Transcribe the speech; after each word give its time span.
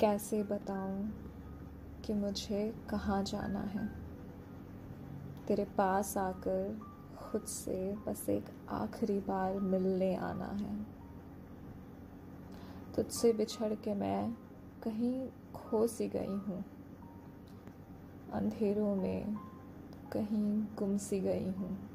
कैसे 0.00 0.42
बताऊँ 0.42 1.12
कि 2.04 2.14
मुझे 2.14 2.74
कहाँ 2.90 3.24
जाना 3.24 3.60
है? 3.60 3.88
तेरे 5.46 5.64
पास 5.64 6.16
आकर 6.16 6.80
खुद 7.18 7.42
से 7.42 7.96
बस 7.96 8.28
एक 8.28 8.44
आखिरी 8.68 9.18
बार 9.18 9.54
मिलने 9.54 10.16
आना 10.16 10.44
है। 10.44 10.86
तुझसे 12.94 13.32
बिछड़ 13.32 13.74
के 13.74 13.94
मैं 13.94 14.32
कहीं 14.82 15.28
खो 15.54 15.86
सी 15.86 16.08
गई 16.08 16.26
हूँ। 16.26 16.64
अंधेरों 18.32 18.96
में 18.96 19.36
कहीं 20.12 20.62
गुम 20.62 20.96
सी 20.96 21.20
गई 21.20 21.48
हूँ। 21.48 21.90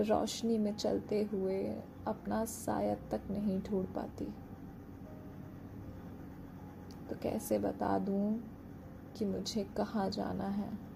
रोशनी 0.00 0.58
में 0.58 0.76
चलते 0.76 1.22
हुए 1.22 1.64
अपना 2.06 2.44
साया 2.44 2.94
तक 2.94 3.20
नहीं 3.30 3.62
ढूंढ 3.62 3.86
पाती। 3.86 4.34
तो 7.10 7.16
कैसे 7.22 7.58
बता 7.58 7.98
दूँ 7.98 8.42
कि 9.16 9.24
मुझे 9.24 9.64
कहाँ 9.64 10.10
जाना 10.10 10.44
है? 10.44 10.94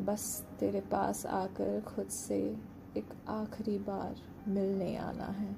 बस 0.00 0.46
तेरे 0.60 0.80
पास 0.80 1.26
आकर 1.26 1.80
खुद 1.80 2.08
से 2.08 2.56
एक 2.96 3.28
आखिरी 3.28 3.78
बार 3.78 4.16
मिलने 4.48 4.96
आना 4.96 5.24
है। 5.24 5.56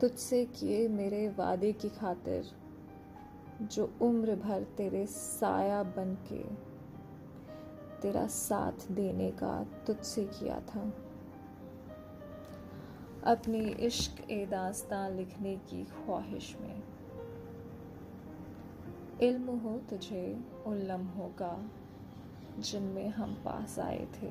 तुझसे 0.00 0.44
किए 0.44 0.88
मेरे 0.88 1.28
वादे 1.28 1.72
की 1.72 1.88
खातिर 1.88 2.44
जो 3.62 3.94
उम्र 4.02 4.36
भर 4.36 4.62
तेरे 4.62 5.06
साया 5.06 5.82
बन 5.82 6.16
के 6.32 6.68
तेरा 8.02 8.26
साथ 8.26 8.92
देने 8.92 9.30
का 9.30 9.66
तुझसे 9.86 10.24
किया 10.24 10.60
था। 10.60 10.92
अपनी 13.24 13.58
इश्क 13.58 14.30
ए 14.30 14.46
दास्तां 14.46 15.12
लिखने 15.12 15.56
की 15.56 15.84
ख्वाहिश 15.84 16.56
में। 16.60 16.82
इल्म 19.22 19.58
हो 19.58 19.78
तुझे 19.78 20.40
उन 20.66 20.76
लम्हों 20.78 21.28
का 21.28 21.70
जिनमें 22.58 23.08
हम 23.08 23.34
पास 23.34 23.78
आए 23.78 24.08
थे। 24.14 24.28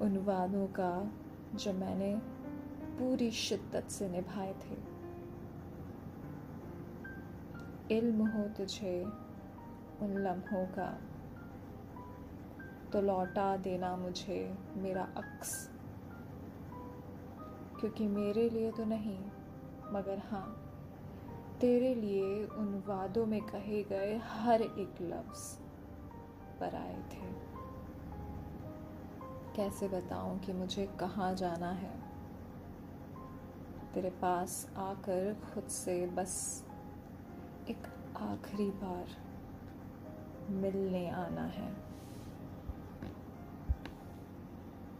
उन 0.00 0.22
वादों 0.24 0.66
का, 0.66 1.12
जो 1.54 1.72
मैंने 1.72 2.16
पूरी 2.98 3.30
शिद्दत 3.30 3.88
से 3.88 4.08
निभाए 4.08 4.52
थे। 4.52 4.92
इल्म 7.98 8.26
हो 8.26 8.48
तुझे 8.48 9.04
उन 10.00 10.14
लम्हों 10.18 10.66
का 10.66 11.00
तो 12.92 13.00
लौटा 13.00 13.56
देना 13.56 13.96
मुझे 13.96 14.58
मेरा 14.76 15.08
अक्स। 15.16 15.70
क्योंकि 17.82 18.06
मेरे 18.06 18.48
लिए 18.48 18.70
तो 18.72 18.84
नहीं, 18.84 19.18
मगर 19.92 20.18
हाँ 20.18 20.58
तेरे 21.60 21.94
लिए 21.94 22.44
उन 22.44 22.82
वादों 22.86 23.26
में 23.26 23.40
कहे 23.42 23.82
गए 23.82 24.20
हर 24.24 24.62
एक 24.62 24.94
लफ्ज़ 25.00 25.56
पर 26.60 26.74
आए 26.74 26.96
थे। 26.96 27.30
कैसे 29.56 29.88
बताऊँ 29.88 30.38
कि 30.38 30.52
मुझे 30.52 30.86
कहाँ 31.00 31.34
जाना 31.34 31.70
है? 31.70 31.94
तेरे 33.94 34.10
पास 34.10 34.70
आकर 34.76 35.36
खुद 35.54 35.64
से 35.64 36.06
बस 36.06 36.64
एक 37.70 37.86
आखिरी 38.16 38.70
बार 38.70 39.06
मिलने 40.50 41.08
आना 41.10 41.44
है। 41.44 41.72